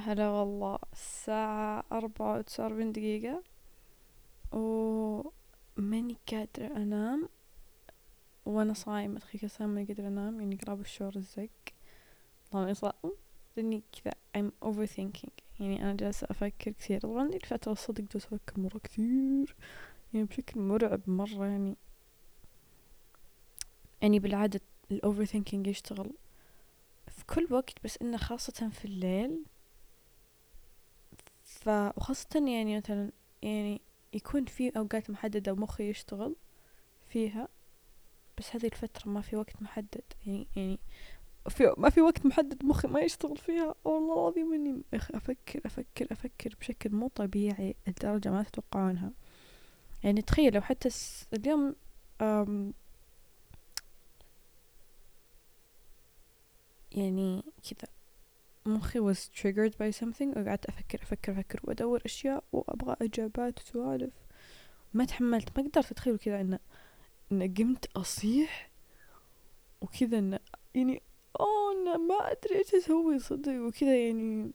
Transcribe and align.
هلا 0.00 0.28
والله. 0.28 0.78
الساعة 0.92 1.84
أربعة 1.92 2.38
وتسعة 2.38 2.64
وأربعين 2.64 2.92
دقيقة. 2.92 3.42
وماني 4.52 6.16
قادرة 6.30 6.76
أنام. 6.76 7.28
وأنا 8.46 8.72
صايمة 8.72 9.20
تخيل 9.20 9.50
صايمة 9.50 9.72
ماني 9.74 9.86
قادرة 9.86 10.08
أنام. 10.08 10.40
يعني 10.40 10.56
قراب 10.56 10.80
الشعور 10.80 11.16
الزق. 11.16 11.48
طبعا 12.50 12.72
صائم 12.72 13.12
لأني 13.56 13.82
كذا 13.92 14.14
I'm 14.38 14.50
overthinking. 14.68 15.30
يعني 15.60 15.82
أنا 15.82 15.94
جالسة 15.94 16.26
أفكر 16.30 16.70
كثير. 16.70 17.00
طبعا 17.00 17.28
دي 17.28 17.36
الفترة 17.36 17.72
الصدق 17.72 18.04
جالسة 18.12 18.26
أفكر 18.26 18.60
مرة 18.60 18.78
كثير. 18.78 19.56
يعني 20.14 20.26
بشكل 20.26 20.60
مرعب 20.60 21.00
مرة 21.06 21.46
يعني. 21.46 21.76
يعني 24.02 24.18
بالعادة 24.18 24.60
الأوفر 24.90 25.24
ثينكينج 25.24 25.66
يشتغل 25.66 26.12
في 27.08 27.24
كل 27.26 27.46
وقت 27.50 27.84
بس 27.84 27.98
إنه 28.02 28.16
خاصة 28.16 28.68
في 28.68 28.84
الليل. 28.84 29.44
ف 31.60 31.68
وخاصة 31.68 32.28
يعني 32.34 32.76
مثلا 32.76 33.10
يعني 33.42 33.80
يكون 34.12 34.44
في 34.44 34.68
أوقات 34.76 35.10
محددة 35.10 35.52
ومخي 35.52 35.90
يشتغل 35.90 36.36
فيها 37.08 37.48
بس 38.38 38.56
هذه 38.56 38.66
الفترة 38.66 39.08
ما 39.08 39.20
في 39.20 39.36
وقت 39.36 39.62
محدد. 39.62 40.02
يعني 40.26 40.46
يعني 40.56 40.78
في 41.48 41.74
ما 41.78 41.90
في 41.90 42.00
وقت 42.00 42.26
محدد 42.26 42.64
مخي 42.64 42.88
ما 42.88 43.00
يشتغل 43.00 43.36
فيها. 43.36 43.74
والله 43.84 44.14
العظيم 44.14 44.54
إني 44.54 44.82
أفكر 44.94 45.60
أفكر 45.66 46.06
أفكر 46.12 46.54
بشكل 46.60 46.90
مو 46.94 47.08
طبيعي 47.08 47.74
لدرجة 47.88 48.30
ما 48.30 48.42
تتوقعونها 48.42 49.12
يعني 50.04 50.22
تخيلوا 50.22 50.62
حتى 50.62 50.88
اليوم 51.34 51.74
يعني 56.92 57.42
كذا 57.70 57.88
مخي 58.66 59.00
was 59.14 59.18
triggered 59.40 59.72
by 59.72 59.90
something 60.00 60.36
وقعدت 60.38 60.66
أفكر 60.66 61.02
أفكر 61.02 61.32
أفكر 61.32 61.60
وأدور 61.64 62.02
أشياء 62.06 62.44
وأبغى 62.52 62.96
إجابات 63.02 63.60
وسوالف. 63.62 64.14
ما 64.94 65.04
تحملت 65.04 65.58
ما 65.58 65.64
قدرت 65.64 65.92
أتخيل 65.92 66.18
كذا 66.18 66.40
إنه 66.40 66.58
إنه 67.32 67.54
قمت 67.58 67.86
أصيح 67.96 68.70
وكذا 69.80 70.18
إنه 70.18 70.38
يعني 70.74 71.02
أوه 71.40 71.72
أنا 71.72 71.96
ما 71.96 72.14
أدري 72.32 72.58
إيش 72.58 72.74
أسوي 72.74 73.18
صدق. 73.18 73.52
وكذا 73.52 74.06
يعني 74.06 74.52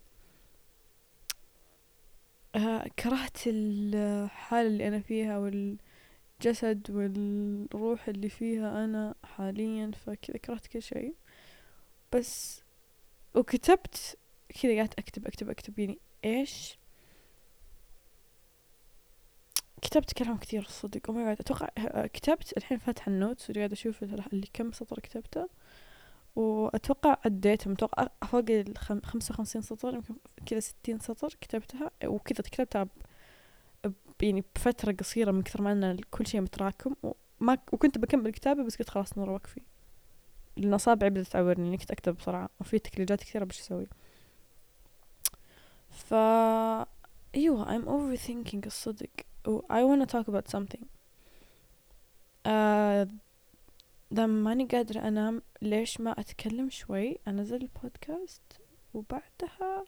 آه 2.56 2.88
كرهت 3.00 3.38
الحالة 3.48 4.68
اللي 4.68 4.88
أنا 4.88 5.00
فيها 5.00 5.38
والجسد 5.38 6.92
والروح 6.92 8.08
اللي 8.08 8.30
فيها 8.30 8.86
أنا 8.86 9.16
حاليا 9.24 9.92
فكذا 10.06 10.38
كرهت 10.38 10.68
كل 10.68 10.82
شيء. 10.82 11.16
بس 12.14 12.65
وكتبت 13.36 14.18
كذا 14.62 14.78
قعدت 14.78 15.00
أكتب 15.00 15.28
أكتب 15.28 15.50
أكتب 15.50 15.80
يعني 15.80 16.00
إيش؟ 16.26 16.78
كتبت 19.82 20.14
كلام 20.14 20.38
كثير 20.38 20.62
الصدق 20.62 21.02
oh 21.10 21.14
my 21.14 21.34
أتوقع 21.34 21.68
كتبت 22.06 22.58
الحين 22.58 22.78
فاتحه 22.78 23.10
ال 23.12 23.18
notes 23.18 23.50
وقاعدة 23.50 23.74
أشوف 23.74 24.04
اللي 24.04 24.48
كم 24.54 24.72
سطر 24.72 25.00
كتبته. 25.00 25.50
وأتوقع 26.36 27.18
عديتهم 27.26 27.74
أتوقع 27.74 28.08
فوق 28.28 28.46
الخمسة 28.50 29.34
وخمسين 29.34 29.62
سطر 29.62 29.94
يمكن 29.94 30.16
كذا 30.46 30.60
ستين 30.60 31.00
سطر 31.00 31.30
كتبتها. 31.42 31.92
وكذا 32.06 32.42
كتبتها. 32.42 32.88
يعني 34.22 34.44
بفترة 34.56 34.92
قصيرة 34.92 35.32
من 35.32 35.42
كثر 35.42 35.62
ما 35.62 35.72
إن 35.72 35.98
كل 36.12 36.28
شيء 36.28 36.42
متراكم. 36.42 36.96
وما 37.04 37.58
وكنت 37.74 37.98
بكمل 37.98 38.32
كتابة 38.32 38.64
بس 38.64 38.76
قلت 38.76 38.90
خلاص 38.90 39.18
نور 39.18 39.30
وقفي. 39.30 39.62
لأن 40.58 40.74
أصابعي 40.74 41.10
بدأت 41.10 41.28
تعورني 41.28 41.68
إني 41.68 41.78
كنت 41.78 41.92
أكتب 41.92 42.16
بسرعة 42.18 42.50
وفي 42.60 42.80
تكليجات 42.80 43.20
كثيرة 43.20 43.44
بش 43.46 43.60
أسوي. 43.60 43.88
ف 45.90 46.14
أيوة 47.36 47.66
I'm 47.66 47.86
overthinking 47.86 48.66
الصدق 48.66 49.10
و 49.48 49.60
I 49.60 49.82
wanna 49.84 50.06
talk 50.06 50.28
about 50.28 50.58
something. 50.58 50.86
uh, 52.46 53.08
لما 54.12 54.44
ماني 54.44 54.66
قادرة 54.66 55.08
أنام 55.08 55.42
ليش 55.62 56.02
ما 56.02 56.12
أتكلم 56.12 56.70
شوي؟ 56.70 57.18
أنزل 57.28 57.62
البودكاست 57.62 58.42
وبعدها 58.94 59.86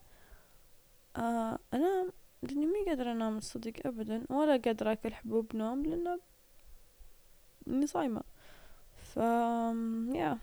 uh, 1.18 1.60
أنام. 1.74 2.12
لأني 2.44 2.66
مي 2.66 2.86
قادرة 2.88 3.12
أنام 3.12 3.38
الصدق 3.38 3.74
أبدا 3.86 4.24
ولا 4.30 4.58
قادرة 4.58 4.92
أكل 4.92 5.14
حبوب 5.14 5.56
نوم 5.56 5.86
لأنه 5.86 6.20
إني 7.68 7.88
صايمة. 7.88 8.22
ف 9.04 9.20
yeah. 10.14 10.38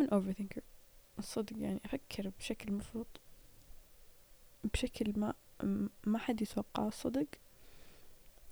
I'm 0.00 0.02
an 0.02 0.08
overthinker. 0.08 0.62
الصدق 1.18 1.58
يعني 1.58 1.80
أفكر 1.84 2.32
بشكل 2.38 2.72
مفروض. 2.72 3.06
بشكل 4.64 5.12
ما 5.16 5.34
ما 6.04 6.18
حد 6.18 6.42
يتوقعه 6.42 6.88
الصدق. 6.88 7.26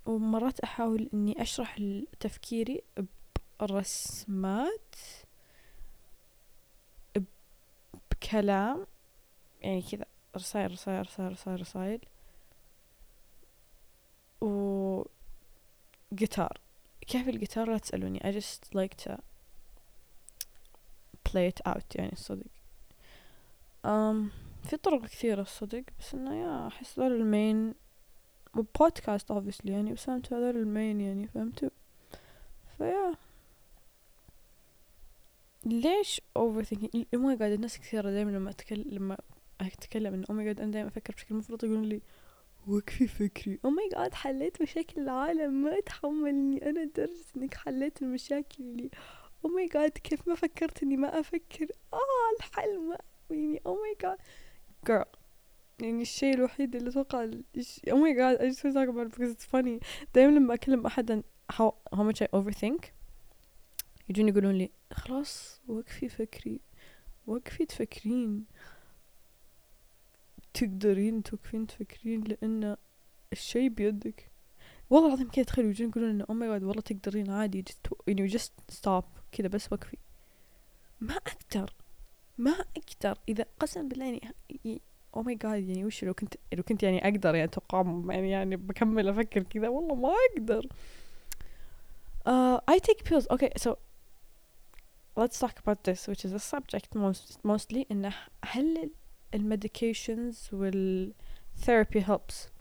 ومرات 0.05 0.59
أحاول 0.59 1.09
إني 1.13 1.41
أشرح 1.41 1.77
تفكيري 2.19 2.81
برسمات 3.59 4.95
بكلام 8.11 8.87
يعني 9.61 9.81
كذا 9.81 10.05
رسائل 10.35 10.71
رسائل 10.71 11.01
رسائل 11.01 11.31
رسائل 11.31 11.61
رسائل 11.61 11.99
و 14.41 15.03
جيتار 16.13 16.61
كيف 17.01 17.29
الجيتار؟ 17.29 17.69
لا 17.69 17.77
تسألوني. 17.77 18.19
I 18.19 18.31
just 18.31 18.75
like 18.75 18.95
to 19.05 19.28
it 21.31 21.71
out 21.71 21.95
يعني 21.95 22.11
الصدق. 22.11 22.45
um, 23.85 24.31
في 24.63 24.77
طرق 24.83 25.05
كثيرة 25.05 25.41
الصدق 25.41 25.83
بس 25.99 26.13
إنه 26.13 26.35
يا 26.41 26.67
أحس 26.67 26.99
هذول 26.99 27.11
المين 27.21 27.73
وبودكاست 28.55 29.33
obviously 29.33 29.69
يعني 29.69 29.93
بس 29.93 30.09
انتو 30.09 30.35
هذول 30.35 30.57
المين 30.57 31.01
يعني 31.01 31.27
فهمتوا 31.27 31.69
فيا. 32.77 33.15
ليش 35.65 36.21
overthinking 36.37 37.05
oh 37.13 37.19
my 37.19 37.35
God 37.35 37.51
الناس 37.51 37.77
كثيرة 37.79 38.11
دائما 38.11 38.31
لما 38.31 38.49
اتكلم 38.49 38.85
لما 38.87 39.17
أتكلم 39.61 40.13
إنه 40.13 40.25
oh 40.29 40.35
my 40.35 40.45
God 40.45 40.59
أنا 40.61 40.71
دائما 40.71 40.87
أفكر 40.89 41.13
بشكل 41.13 41.35
مفرط 41.35 41.63
يقولون 41.63 41.83
لي 41.83 42.01
وقفي 42.67 43.07
فكري. 43.07 43.59
oh 43.65 43.69
my 43.69 43.89
God 43.89 44.13
حليت 44.13 44.61
مشاكل 44.61 45.01
العالم 45.01 45.53
ما 45.53 45.79
تحملني 45.79 46.69
أنا 46.69 46.79
لدرجة 46.79 47.25
إنك 47.37 47.53
حليت 47.53 48.01
المشاكل 48.01 48.63
اللي 48.63 48.89
oh 49.45 49.49
my 49.49 49.67
God 49.67 49.91
كيف 49.91 50.27
ما 50.27 50.35
فكرت 50.35 50.83
اني 50.83 50.97
ما 50.97 51.19
أفكر. 51.19 51.67
آه 51.93 51.97
الحل 52.39 52.79
ما 52.79 52.97
يعني 53.29 53.61
oh 53.65 53.75
my 53.75 53.95
God 54.01 54.17
girl 54.89 55.19
يعني 55.79 56.01
الشيء 56.01 56.33
الوحيد 56.33 56.75
اللي 56.75 56.89
أتوقع 56.89 57.29
oh 57.91 57.97
my 57.97 58.13
God 58.13 58.37
I 58.37 58.55
just 58.55 58.61
talk 58.61 58.89
about 58.89 59.07
it 59.07 59.17
because 59.17 59.31
it's 59.35 59.45
funny. 59.45 59.79
دايما 60.13 60.31
لما 60.31 60.53
أكلم 60.53 60.85
أحد 60.85 61.23
how, 61.51 61.73
how 61.95 62.03
much 62.03 62.21
I 62.21 62.27
overthink 62.39 62.85
يجون 64.09 64.27
يقولون 64.27 64.55
لي 64.55 64.69
خلاص 64.93 65.61
وقفي 65.67 66.09
فكري. 66.09 66.59
وقفي 67.27 67.65
تفكرين. 67.65 68.45
تقدرين 70.53 71.23
توقفين 71.23 71.67
تفكرين 71.67 72.23
لأن 72.23 72.77
الشيء 73.31 73.69
بيدك. 73.69 74.31
والله 74.89 75.07
العظيم 75.07 75.29
كذا 75.29 75.45
تخيل 75.45 75.65
يجون 75.65 75.89
يقولون 75.89 76.09
انه 76.09 76.25
oh 76.29 76.33
my 76.33 76.49
God 76.49 76.63
والله 76.63 76.81
تقدرين 76.81 77.29
عادي 77.29 77.65
just 77.69 77.91
you 78.09 78.37
just 78.37 78.75
stop. 78.75 79.18
كذا 79.31 79.47
بس 79.47 79.71
وقفي. 79.73 79.97
ما 81.01 81.15
أقدر 81.15 81.73
ما 82.37 82.51
أقدر. 82.51 83.17
إذا 83.29 83.45
قسم 83.59 83.87
بالله 83.87 84.19
يعني 84.63 84.81
oh 85.15 85.23
my 85.23 85.35
God 85.35 85.67
يعني 85.69 85.85
وش 85.85 86.03
لو 86.03 86.13
كنت 86.13 86.33
لو 86.53 86.63
كنت 86.63 86.83
يعني 86.83 87.03
أقدر 87.07 87.35
يعني 87.35 87.43
أتوقع 87.43 88.01
يعني 88.09 88.31
يعني 88.31 88.55
بكمل 88.55 89.07
أفكر 89.07 89.43
كذا 89.43 89.67
والله 89.67 89.95
ما 89.95 90.13
أقدر. 90.31 90.67
uh, 92.25 92.59
I 92.75 92.79
take 92.79 93.03
pills. 93.03 93.27
Okay 93.31 93.51
so 93.57 93.77
let's 95.15 95.39
talk 95.39 95.55
about 95.63 95.83
this 95.83 96.07
which 96.07 96.23
is 96.25 96.33
a 96.33 96.39
subject 96.39 96.95
most 96.95 97.39
mostly 97.43 97.85
إنه 97.91 98.13
هل 98.45 98.91
المedications 99.35 100.53
والثيرابي 100.53 102.01
helps. 102.05 102.58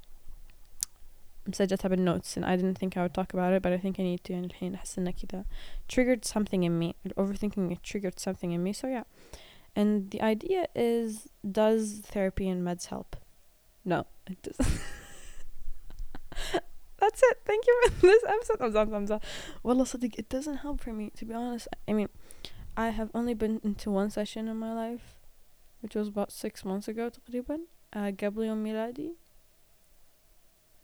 مسجلتها 1.48 1.90
بالنوتس 1.90 2.38
and 2.38 2.46
I 2.46 2.56
didn't 2.56 2.78
think 2.78 2.98
I 2.98 3.02
would 3.02 3.14
talk 3.14 3.34
about 3.34 3.54
it 3.54 3.62
but 3.62 3.74
I 3.74 3.78
think 3.78 4.00
I 4.00 4.04
need 4.04 4.24
to 4.24 4.34
يعني 4.34 4.46
الحين 4.46 4.75
أحس 4.75 5.00
إنه 5.00 5.12
كذا 5.12 5.46
triggered 5.88 6.25
something 6.25 6.64
in 6.64 6.80
me 6.80 6.96
overthinking 7.18 7.72
it 7.72 7.84
triggered 7.84 8.20
something 8.20 8.52
in 8.52 8.64
me 8.64 8.74
so 8.74 8.88
yeah 8.88 9.04
and 9.75 10.12
the 10.12 10.22
idea 10.22 10.68
is 10.75 11.28
does 11.60 12.02
therapy 12.06 12.48
and 12.48 12.66
meds 12.68 12.86
help 12.86 13.16
no 13.84 14.06
it 14.28 14.42
doesn't 14.42 14.80
that's 17.02 17.22
it 17.30 17.38
thank 17.46 17.66
you 17.68 17.75
for 17.84 18.08
this 18.08 18.24
episode 18.28 18.62
I'm 18.62 18.72
done, 18.72 18.94
I'm 18.94 19.06
done. 19.06 19.22
Well, 19.64 19.75
صدق 19.75 20.14
it 20.18 20.30
doesn't 20.30 20.58
help 20.58 20.80
for 20.81 20.94
me 20.94 21.12
to 21.18 21.25
be 21.25 21.34
honest 21.34 21.68
I 21.88 21.94
mean 21.94 22.10
I 22.78 22.90
have 22.90 23.10
only 23.14 23.34
been 23.34 23.60
into 23.64 23.92
one 23.92 24.10
session 24.10 24.48
in 24.48 24.58
my 24.58 24.74
life 24.74 25.06
which 25.81 25.96
was 25.96 26.08
about 26.08 26.31
six 26.31 26.64
months 26.64 26.88
ago 26.88 27.10
تقريبا 27.10 27.60
uh, 27.96 28.12
قبل 28.24 28.44
يوم 28.44 28.64
ميلادي 28.64 29.16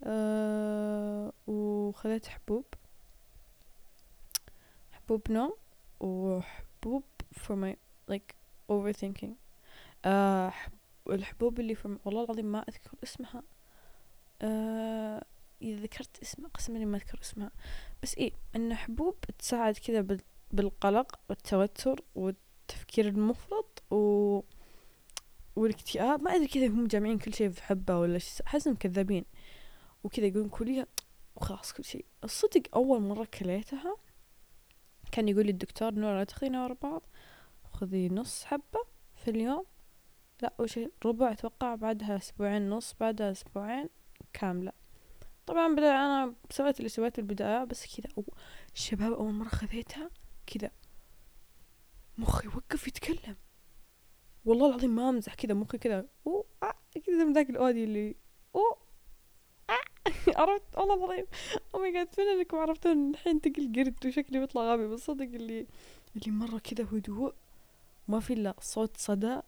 uh, 0.02 1.32
وخذت 1.46 2.26
حبوب. 2.26 2.64
حبوب 4.92 5.30
نوم 5.30 5.56
وحبوب 6.00 7.04
for 7.34 7.52
my 7.52 7.76
like 8.10 8.34
overthinking. 8.72 9.34
uh, 10.06 10.52
والحبوب 11.06 11.60
اللي 11.60 11.74
في 11.74 11.98
والله 12.04 12.24
العظيم 12.24 12.52
ما 12.52 12.58
أذكر 12.58 12.90
اسمها. 13.02 13.42
آه 14.42 15.24
إذا 15.62 15.82
ذكرت 15.82 16.22
اسمها 16.22 16.48
قسما 16.48 16.84
ما 16.84 16.96
أذكر 16.96 17.20
اسمها. 17.20 17.50
بس 18.02 18.14
إيه 18.14 18.32
إن 18.56 18.74
حبوب 18.74 19.20
تساعد 19.38 19.74
كذا 19.74 20.18
بالقلق 20.50 21.20
والتوتر 21.28 22.04
والتفكير 22.14 23.08
المفرط 23.08 23.82
و 23.90 24.40
والاكتئاب. 25.56 26.22
ما 26.22 26.34
أدري 26.34 26.46
كذا 26.46 26.66
هم 26.66 26.86
جامعين 26.86 27.18
كل 27.18 27.34
شيء 27.34 27.50
في 27.50 27.62
حبة 27.62 27.98
ولا 27.98 28.20
أحسهم 28.46 28.74
كذابين 28.74 29.24
وكذا 30.04 30.26
يقولون 30.26 30.48
كليها 30.48 30.86
وخلاص 31.36 31.72
كل 31.72 31.84
شيء. 31.84 32.04
الصدق 32.24 32.62
أول 32.74 33.00
مرة 33.00 33.24
كليتها 33.24 33.96
كان 35.12 35.28
يقول 35.28 35.46
لي 35.46 35.50
الدكتور 35.50 35.94
نورا 35.94 36.18
لا 36.18 36.24
تاخذينها 36.24 36.64
ورا 36.64 36.76
بعض 36.82 37.02
خذي 37.72 38.08
نص 38.08 38.44
حبة 38.44 38.84
في 39.16 39.30
اليوم. 39.30 39.64
لا 40.42 40.54
وش 40.58 40.80
ربع 41.04 41.32
أتوقع 41.32 41.74
بعدها 41.74 42.16
أسبوعين 42.16 42.70
نص 42.70 42.94
بعدها 43.00 43.30
أسبوعين 43.30 43.88
كاملة. 44.32 44.72
طبعا 45.46 45.74
بدأ 45.74 45.90
أنا 45.90 46.34
سويت 46.50 46.78
اللي 46.78 46.88
سويته 46.88 47.20
البداية 47.20 47.64
بس 47.64 47.96
كذا 47.96 48.24
الشباب 48.74 49.12
أول 49.12 49.32
مرة 49.32 49.48
خذيتها 49.48 50.10
كذا. 50.46 50.70
مخي 52.18 52.48
وقف 52.48 52.88
يتكلم. 52.88 53.36
والله 54.44 54.68
العظيم 54.68 54.94
ما 54.94 55.08
أمزح 55.08 55.34
كذا 55.34 55.54
مخي 55.54 55.78
كذا 55.78 56.06
اوه 56.26 56.44
آه 56.62 56.74
كذا 57.06 57.24
من 57.24 57.32
ذاك 57.32 57.50
ال 57.50 57.56
audio 57.56 57.84
اللي 57.84 58.16
آه 58.54 58.83
عرفت 60.36 60.62
والله 60.76 60.94
العظيم. 60.94 61.26
oh 61.74 61.80
my 61.80 61.92
God 61.92 62.14
فين 62.14 62.28
أنكم؟ 62.28 62.56
عرفتون 62.56 63.10
الحين 63.10 63.40
تقل 63.40 63.72
قرد 63.76 64.06
وشكلي 64.06 64.38
بيطلع 64.38 64.72
غبي 64.72 64.86
بس 64.86 65.00
صدق 65.00 65.24
اللي 65.24 65.66
اللي 66.16 66.30
مرة 66.30 66.58
كذا 66.58 66.84
هدوء 66.92 67.34
ما 68.08 68.20
في 68.20 68.32
إلا 68.32 68.54
صوت 68.60 68.96
صدى 68.96 69.40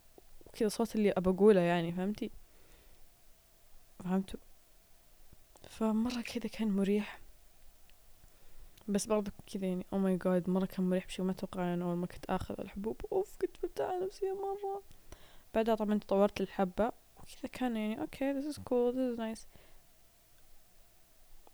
وكذا 0.47 0.67
صوت 0.69 0.95
اللي 0.95 1.11
أبى 1.11 1.29
أقوله 1.29 1.61
يعني 1.61 1.91
فهمتي؟ 1.91 2.31
فهمتوا؟ 4.03 4.39
فمرة 5.69 6.21
كذا 6.21 6.47
كان 6.47 6.67
مريح. 6.67 7.19
بس 8.87 9.05
برضه 9.05 9.31
كذا 9.53 9.65
يعني 9.67 9.85
oh 9.93 9.97
my 9.97 10.17
God 10.17 10.49
مرة 10.49 10.65
كان 10.65 10.89
مريح 10.89 11.05
بشي 11.05 11.21
ما 11.21 11.31
أتوقع 11.31 11.63
يعني 11.63 11.83
أول 11.83 11.95
ما 11.95 12.07
كنت 12.07 12.25
آخذ 12.25 12.55
الحبوب. 12.59 13.01
أوف 13.11 13.37
كنت 13.41 13.57
مرتاحة 13.63 14.05
نفسيا 14.05 14.33
مرة. 14.33 14.81
بعدها 15.53 15.75
طبعا 15.75 15.99
تطورت 15.99 16.41
الحبة 16.41 16.91
وكذا 17.17 17.49
كان 17.51 17.77
يعني 17.77 18.01
okay 18.01 18.41
this 18.41 18.45
is 18.45 18.57
cool 18.57 18.93
this 18.93 19.15
is 19.15 19.19
nice. 19.19 19.45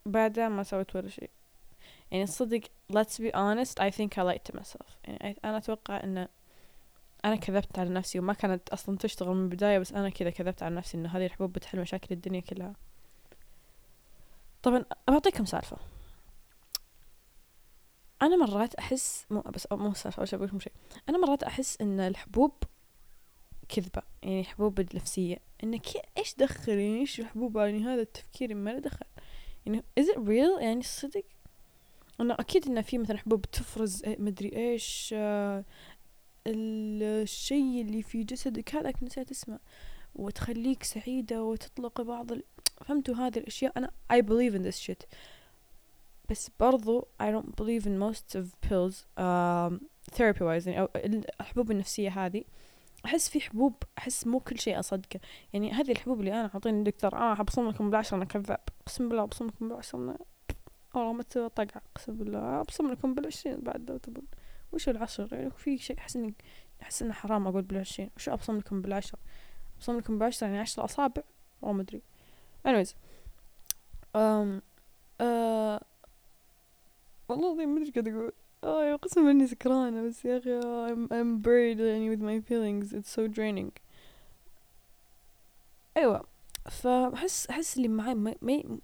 بعدها 0.05 0.49
ما 0.49 0.63
سويت 0.63 0.95
ولا 0.95 1.09
شيء. 1.09 1.29
يعني 2.11 2.23
الصدق 2.23 2.61
let's 2.93 3.17
be 3.17 3.31
honest 3.31 3.79
I 3.81 3.95
think 3.95 4.17
I 4.17 4.23
lied 4.23 4.51
to 4.51 4.59
myself. 4.59 4.87
يعني 5.03 5.39
أنا 5.45 5.57
أتوقع 5.57 6.03
أن 6.03 6.27
أنا 7.25 7.35
كذبت 7.35 7.79
على 7.79 7.89
نفسي 7.89 8.19
وما 8.19 8.33
كانت 8.33 8.69
أصلا 8.69 8.97
تشتغل 8.97 9.35
من 9.35 9.43
البداية 9.43 9.79
بس 9.79 9.93
أنا 9.93 10.09
كذا 10.09 10.29
كذبت 10.29 10.63
على 10.63 10.75
نفسي 10.75 10.97
إن 10.97 11.05
هذه 11.05 11.25
الحبوب 11.25 11.53
بتحل 11.53 11.79
مشاكل 11.79 12.07
الدنيا 12.15 12.41
كلها. 12.41 12.75
طبعا 14.63 14.85
بعطيكم 15.07 15.45
سالفة. 15.45 15.77
أنا 18.21 18.35
مرات 18.35 18.75
أحس 18.75 19.25
مو 19.29 19.41
بس 19.41 19.67
مو 19.71 19.93
سالفة 19.93 20.17
أول 20.19 20.27
شيء 20.27 20.39
بقول 20.39 20.61
شيء. 20.61 20.73
أنا 21.09 21.17
مرات 21.17 21.43
أحس 21.43 21.81
إن 21.81 21.99
الحبوب 21.99 22.51
كذبة 23.69 24.01
يعني 24.23 24.43
حبوب 24.43 24.79
النفسية. 24.79 25.37
إنك 25.63 25.87
إيش 26.17 26.35
دخل؟ 26.35 26.71
يعني 26.71 26.99
إيش 26.99 27.19
الحبوب؟ 27.19 27.57
يعني 27.57 27.83
هذا 27.83 28.01
التفكير 28.01 28.55
ما 28.55 28.69
له 28.69 28.79
دخل. 28.79 29.05
يعني 29.65 29.83
is 29.99 30.03
it 30.03 30.17
real? 30.17 30.61
يعني 30.61 30.81
صدق؟ 30.81 31.23
أنا 32.19 32.33
أكيد 32.39 32.67
إن 32.67 32.81
في 32.81 32.97
مثلا 32.97 33.17
حبوب 33.17 33.45
تفرز 33.45 34.03
مدري 34.07 34.55
إيش 34.55 35.13
آه 35.17 35.65
الشيء 36.47 37.81
اللي 37.81 38.01
في 38.01 38.23
جسدك 38.23 38.75
هذاك 38.75 39.03
نسيت 39.03 39.31
اسمه. 39.31 39.59
وتخليك 40.15 40.83
سعيدة 40.83 41.43
وتطلق 41.43 42.01
بعض 42.01 42.31
ال... 42.31 42.43
فهمتوا 42.85 43.15
هذه 43.15 43.37
الأشياء؟ 43.37 43.73
أنا 43.77 43.91
I 44.13 44.21
believe 44.21 44.55
in 44.55 44.63
this 44.67 44.79
shit. 44.87 45.05
بس 46.29 46.49
برضو 46.59 47.07
I 47.23 47.25
don't 47.25 47.55
believe 47.61 47.85
in 47.85 47.97
most 47.99 48.35
of 48.35 48.45
pills 48.69 48.95
um, 49.17 49.79
therapy 50.11 50.41
wise 50.41 50.67
يعني 50.67 50.79
أو 50.79 50.89
الحبوب 50.95 51.71
النفسية 51.71 52.25
هذه. 52.25 52.43
أحس 53.05 53.29
في 53.29 53.41
حبوب 53.41 53.83
أحس 53.97 54.27
مو 54.27 54.39
كل 54.39 54.59
شيء 54.59 54.79
أصدقه. 54.79 55.19
يعني 55.53 55.71
هذه 55.71 55.91
الحبوب 55.91 56.19
اللي 56.19 56.33
أنا 56.33 56.49
أعطيني 56.53 56.79
الدكتور 56.79 57.15
آه 57.15 57.41
أبصم 57.41 57.69
لكم 57.69 57.89
بالعشرة 57.89 58.17
أنا 58.17 58.25
كذاب. 58.25 58.59
أقسم 58.81 59.09
بالله 59.09 59.23
أبصم 59.23 59.47
لكم 59.47 59.69
بالعشرة 59.69 59.99
أنا 59.99 60.17
والله 60.95 61.13
ما 61.13 61.23
طقع 61.47 61.81
أقسم 61.95 62.15
بالله 62.15 62.61
أبصم 62.61 62.91
لكم 62.91 63.13
بالعشرين 63.13 63.59
بعد 63.59 63.89
لو 63.91 63.97
تبون. 63.97 64.25
وش 64.71 64.89
العشر؟ 64.89 65.27
يعني 65.31 65.51
في 65.51 65.77
شيء 65.77 65.97
أحس 65.97 66.15
إني 66.15 66.33
أحس 66.81 67.01
إنه 67.01 67.13
حرام 67.13 67.47
أقول 67.47 67.61
بالعشرين. 67.61 68.09
وش 68.17 68.29
أبصم 68.29 68.57
لكم 68.57 68.81
بالعشرة؟ 68.81 69.19
أبصم 69.77 69.97
لكم 69.97 70.17
بالعشرة 70.17 70.47
يعني 70.47 70.59
عشر 70.59 70.85
أصابع؟ 70.85 71.23
ما 71.61 71.81
أدري. 71.81 72.01
Anyways 72.67 72.89
um, 74.15 74.61
uh, 75.21 75.83
والله 77.29 77.65
ما 77.65 77.81
أدري 77.81 77.91
قاعد 77.91 78.07
أقول. 78.07 78.31
آه 78.63 78.95
قسما 78.95 79.31
إني 79.31 79.47
سكرانة 79.47 80.07
بس 80.07 80.25
يا 80.25 80.37
أخي 80.37 80.61
I'm, 80.61 81.07
I'm 81.07 81.41
buried 81.45 81.79
يعني 81.79 82.15
with 82.15 82.19
my 82.21 82.39
feelings. 82.49 82.93
It's 82.93 83.09
so 83.09 83.27
draining. 83.27 83.71
أيوه 85.97 86.27
فأحس 86.71 87.47
أحس 87.47 87.77
اللي 87.77 87.87
معي 87.87 88.15
ما 88.15 88.35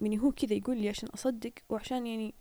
يعني 0.01 0.19
هو 0.19 0.31
كذا 0.31 0.53
يقول 0.53 0.77
لي 0.77 0.89
عشان 0.89 1.09
أصدق 1.09 1.51
وعشان 1.69 2.07
يعني 2.07 2.33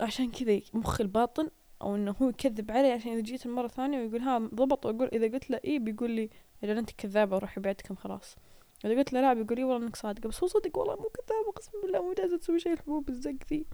عشان 0.00 0.30
كذا 0.30 0.60
مخ 0.74 1.00
الباطن 1.00 1.50
أو 1.82 1.96
إنه 1.96 2.14
هو 2.22 2.28
يكذب 2.28 2.70
علي 2.70 2.92
عشان 2.92 3.12
إذا 3.12 3.20
جيت 3.20 3.46
المرة 3.46 3.68
ثانية 3.68 3.98
ويقول 3.98 4.20
ها 4.20 4.38
ضبط 4.38 4.86
وأقول 4.86 5.08
إذا 5.12 5.26
قلت 5.26 5.50
له 5.50 5.60
إيه 5.64 5.78
بيقول 5.78 6.10
لي 6.10 6.30
إذا 6.64 6.78
أنت 6.78 6.90
كذابة 6.90 7.38
روحي 7.38 7.60
بعدكم 7.60 7.94
خلاص. 7.94 8.36
إذا 8.84 8.94
قلت 8.98 9.12
له 9.12 9.20
لا 9.20 9.32
بيقول 9.34 9.56
لي 9.58 9.64
والله 9.64 9.86
إنك 9.86 9.96
صادقة 9.96 10.28
بس 10.28 10.42
هو 10.42 10.48
صدق 10.48 10.78
والله 10.78 10.96
مو 10.96 11.08
كذاب 11.08 11.54
قسم 11.56 11.72
بالله 11.82 12.02
مو 12.02 12.12
جالسة 12.12 12.36
تسوي 12.36 12.60
شيء 12.60 12.72
الحبوب 12.72 13.08
الزق 13.08 13.36
ذي. 13.50 13.66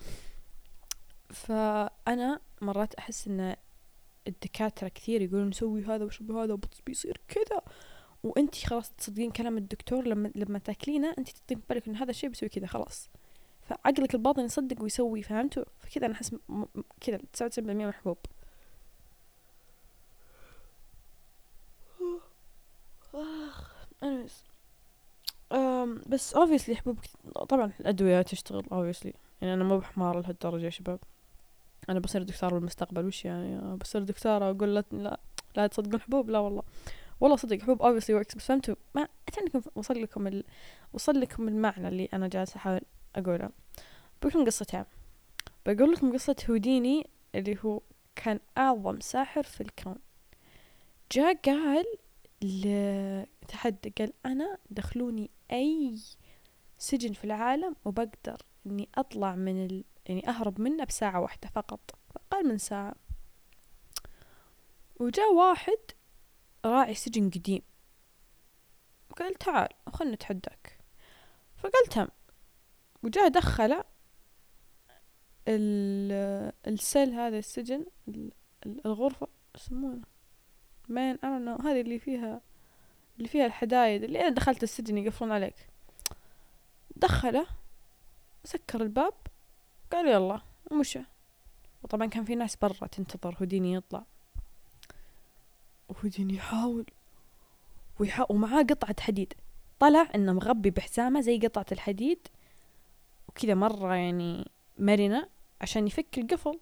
فأنا 1.45 2.41
مرات 2.63 2.95
أحس 2.95 3.29
إن 3.29 3.57
الدكاترة 4.27 4.89
كثير 4.89 5.23
يقولون 5.23 5.53
سوي 5.53 5.85
هذا 5.85 6.05
وشوفي 6.05 6.33
هذا 6.33 6.59
بيصير 6.87 7.21
كذا. 7.29 7.63
وانتي 8.23 8.67
خلاص 8.67 8.91
تصدقين 8.91 9.31
كلام 9.31 9.59
الدكتور 9.59 10.07
لما 10.07 10.33
لما 10.35 10.59
تاكلينه 10.59 11.15
انتي 11.19 11.33
تحطين 11.33 11.59
في 11.59 11.65
بالك 11.71 11.89
إن 11.89 11.97
هذا 11.97 12.11
الشيء 12.11 12.31
بيسوي 12.31 12.49
كذا 12.49 12.67
خلاص. 12.67 13.11
فعقلك 13.63 14.15
الباطن 14.15 14.45
يصدق 14.45 14.83
ويسوي 14.83 15.23
فهمتوا؟ 15.23 15.65
فكذا 15.81 16.07
أنا 16.07 16.15
أحس 16.15 16.35
كذا 17.01 17.19
99% 17.19 17.61
من 17.61 17.89
الحبوب 17.89 18.19
anyways. 24.03 24.45
Um, 25.51 26.09
بس 26.09 26.35
obviously 26.35 26.73
حبوب 26.73 26.99
طبعا 27.49 27.73
الأدوية 27.81 28.23
تشتغل 28.23 28.63
obviously. 28.65 29.13
يعني 29.43 29.55
أنا 29.55 29.65
مو 29.65 29.79
بحمار 29.79 30.21
لهالدرجة 30.21 30.65
يا 30.65 30.71
شباب. 30.71 30.99
أنا 31.91 32.01
بصير 32.01 32.23
دكتور 32.23 32.55
بالمستقبل 32.55 33.07
وش 33.07 33.25
يعني؟ 33.25 33.77
بصير 33.77 34.03
دكتورة 34.03 34.51
أقول 34.51 34.75
لا 34.75 34.85
لا, 34.93 35.21
لا 35.57 35.67
تصدقون 35.67 36.01
حبوب؟ 36.01 36.31
لا 36.31 36.39
والله. 36.39 36.63
والله 37.21 37.37
صدق 37.37 37.63
حبوب 37.63 37.83
obviously 37.83 38.23
works. 38.23 38.37
بس 38.37 38.45
فهمتوا؟ 38.47 38.75
ما 38.95 39.09
اتمنى 39.29 39.65
وصل 39.75 40.03
لكم 40.03 40.27
ال... 40.27 40.45
وصل 40.93 41.21
لكم 41.21 41.49
المعنى 41.49 41.89
اللي 41.89 42.09
أنا 42.13 42.29
جالسة 42.29 42.57
أحاول 42.57 42.81
أقوله. 43.17 43.51
بقول 44.23 44.47
قصتين. 44.47 44.85
بقول 45.67 45.93
لكم 45.93 46.13
قصة 46.13 46.37
هوديني 46.51 47.11
اللي 47.35 47.59
هو 47.65 47.81
كان 48.17 48.41
أعظم 48.59 49.01
ساحر 49.01 49.43
في 49.43 49.61
الكون. 49.61 49.97
جاء 51.13 51.35
قال 51.35 51.85
لتحدى 52.43 53.93
قال 53.99 54.13
أنا 54.27 54.59
دخلوني 54.71 55.31
أي 55.53 55.99
سجن 56.79 57.13
في 57.13 57.25
العالم 57.25 57.77
وبقدر 57.85 58.43
إني 58.67 58.89
أطلع 58.95 59.35
من. 59.35 59.83
يعني 60.07 60.29
أهرب 60.29 60.61
منه 60.61 60.85
بساعة 60.85 61.21
واحدة 61.21 61.49
فقط 61.49 61.99
أقل 62.17 62.49
من 62.49 62.59
ساعة. 62.59 62.95
وجاء 65.01 65.35
واحد 65.35 65.79
راعي 66.65 66.95
سجن 66.95 67.31
قديم. 67.31 67.63
قال 69.19 69.35
تعال 69.35 69.69
خلنا 69.89 70.15
نتحداك. 70.15 70.79
فقلت 71.57 71.99
هم 71.99 72.09
وجاء 73.03 73.29
دخله 73.29 73.85
السل 76.69 77.11
هذا 77.11 77.39
السجن 77.39 77.87
الغرفة 78.67 79.29
يسمونه. 79.57 80.03
مين؟ 80.89 81.19
أنا 81.25 81.59
هذه 81.65 81.81
اللي 81.81 81.99
فيها 81.99 82.41
اللي 83.17 83.29
فيها 83.29 83.47
الحدايد 83.47 84.05
اللي 84.05 84.21
أنا 84.21 84.29
دخلت 84.29 84.63
السجن 84.63 84.99
يقفلون 84.99 85.33
عليك. 85.33 85.69
دخله 86.97 87.47
سكر 88.45 88.83
الباب 88.83 89.15
قال 89.93 90.09
يلا 90.09 90.41
ومشى. 90.71 91.01
وطبعا 91.83 92.07
كان 92.07 92.25
في 92.25 92.35
ناس 92.35 92.57
برا 92.57 92.87
تنتظر 92.87 93.37
هوديني 93.41 93.75
يطلع. 93.75 94.05
وهوديني 95.89 96.35
يحاول. 96.35 96.87
ويحاول 98.01 98.27
ومعاه 98.31 98.63
قطعة 98.63 99.01
حديد. 99.01 99.35
طلع 99.79 100.09
إنه 100.15 100.33
مغبي 100.33 100.71
بحزامه 100.71 101.21
زي 101.21 101.39
قطعة 101.39 101.67
الحديد. 101.73 102.29
وكذا 103.29 103.55
مرة 103.55 103.95
يعني 103.95 104.51
مرنة 104.79 105.29
عشان 105.61 105.87
يفك 105.87 106.19
القفل 106.19 106.61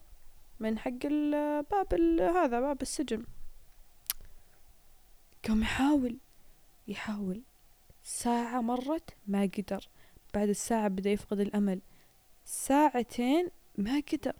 من 0.60 0.78
حق 0.78 1.04
الباب 1.04 1.94
هذا 2.20 2.60
باب 2.60 2.82
السجن. 2.82 3.24
قام 5.48 5.62
يحاول 5.62 6.18
يحاول. 6.88 7.42
ساعة 8.02 8.60
مرت 8.60 9.10
ما 9.26 9.42
قدر. 9.42 9.88
بعد 10.34 10.48
الساعة 10.48 10.88
بدأ 10.88 11.10
يفقد 11.10 11.40
الأمل. 11.40 11.80
ساعتين 12.44 13.50
ما 13.78 14.02
قدر. 14.12 14.36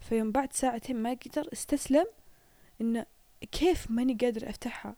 فيوم 0.00 0.32
بعد 0.32 0.52
ساعتين 0.52 1.02
ما 1.02 1.10
قدر 1.10 1.48
استسلم 1.52 2.06
إنه 2.80 3.06
كيف 3.52 3.90
ماني 3.90 4.14
قادر 4.14 4.50
أفتحها؟ 4.50 4.96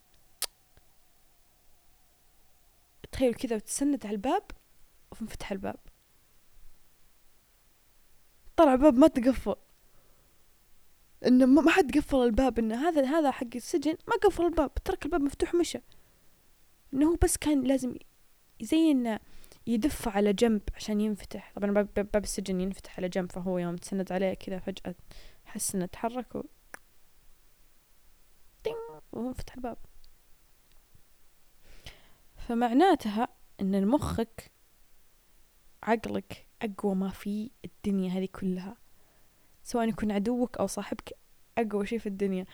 تخيل 3.12 3.34
كذا 3.34 3.56
وتسند 3.56 4.06
على 4.06 4.14
الباب 4.14 4.42
وانفتح 5.12 5.52
الباب. 5.52 5.76
طلع 8.56 8.74
باب 8.74 8.94
ما 8.94 9.08
تقفل. 9.08 9.56
إنه 11.26 11.46
ما 11.46 11.70
حد 11.70 11.98
قفل 11.98 12.16
الباب 12.16 12.58
إنه 12.58 12.88
هذا 12.88 13.04
هذا 13.06 13.30
حق 13.30 13.54
السجن 13.54 13.96
ما 14.08 14.14
قفل 14.16 14.44
الباب 14.44 14.74
ترك 14.74 15.04
الباب 15.04 15.20
مفتوح 15.20 15.54
مشى 15.54 15.78
إنه 16.94 17.10
هو 17.10 17.16
بس 17.22 17.36
كان 17.36 17.62
لازم 17.62 17.94
زي 18.60 19.18
انه 19.68 19.74
يدف 19.74 20.08
على 20.08 20.32
جنب 20.32 20.62
عشان 20.74 21.00
ينفتح. 21.00 21.52
طبعا 21.56 21.70
باب, 21.70 22.16
السجن 22.16 22.60
ينفتح 22.60 22.98
على 22.98 23.08
جنب 23.08 23.32
فهو 23.32 23.58
يوم 23.58 23.76
تسند 23.76 24.12
عليه 24.12 24.34
كذا 24.34 24.58
فجأة 24.58 24.94
حس 25.44 25.74
إنه 25.74 25.86
تحرك 25.86 26.36
و 29.12 29.32
فتح 29.32 29.54
الباب. 29.54 29.78
فمعناتها 32.36 33.28
إن 33.60 33.86
مخك 33.86 34.50
عقلك 35.82 36.46
أقوى 36.62 36.94
ما 36.94 37.08
في 37.08 37.50
الدنيا 37.64 38.10
هذه 38.10 38.28
كلها 38.32 38.76
سواء 39.62 39.88
يكون 39.88 40.12
عدوك 40.12 40.56
أو 40.56 40.66
صاحبك 40.66 41.18
أقوى 41.58 41.86
شيء 41.86 41.98
في 41.98 42.06
الدنيا 42.06 42.44